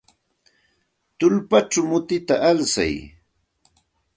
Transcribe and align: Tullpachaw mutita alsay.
Tullpachaw 1.17 1.85
mutita 1.91 2.35
alsay. 2.49 2.93